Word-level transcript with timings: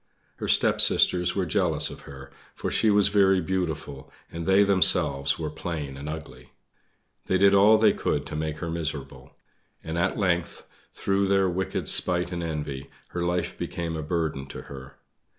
Her 0.37 0.47
stepsisters 0.47 1.35
were 1.35 1.45
jealous 1.45 1.91
of 1.91 2.01
her, 2.09 2.31
for 2.55 2.71
she 2.71 2.89
was 2.89 3.09
very 3.09 3.39
beautiful, 3.39 4.11
and 4.31 4.47
they 4.47 4.63
themselves 4.63 5.37
were 5.37 5.51
plain 5.51 5.95
and 5.95 6.09
ugly. 6.09 6.53
They 7.27 7.37
did 7.37 7.53
all 7.53 7.77
they 7.77 7.93
could 7.93 8.25
to 8.25 8.35
make 8.35 8.57
her 8.57 8.71
miserable; 8.71 9.35
and, 9.83 9.99
at 9.99 10.17
length, 10.17 10.65
through 10.91 11.27
their 11.27 11.47
wicked 11.47 11.87
spite 11.87 12.31
and 12.31 12.41
envy, 12.41 12.89
her 13.09 13.21
life 13.23 13.55
became 13.59 13.95
a 13.95 14.01
burden 14.01 14.47
to 14.47 14.63
her. 14.63 14.95